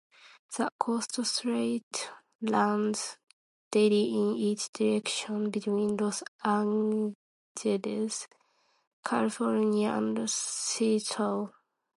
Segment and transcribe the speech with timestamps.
[0.57, 3.17] The "Coast Starlight"runs
[3.69, 8.27] daily in each direction between Los Angeles,
[9.05, 11.53] California and Seattle.